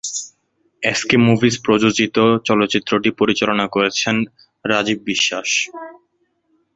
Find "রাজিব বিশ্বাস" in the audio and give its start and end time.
4.65-5.49